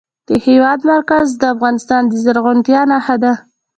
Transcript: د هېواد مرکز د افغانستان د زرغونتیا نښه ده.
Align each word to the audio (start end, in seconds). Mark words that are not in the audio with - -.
د 0.27 0.29
هېواد 0.45 0.79
مرکز 0.91 1.27
د 1.41 1.43
افغانستان 1.53 2.01
د 2.07 2.13
زرغونتیا 2.23 2.81
نښه 2.91 3.15
ده. 3.23 3.33